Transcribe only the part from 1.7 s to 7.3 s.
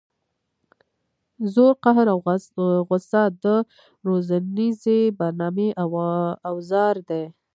قهر او غصه د روزنیزې برنامې اوزار دي.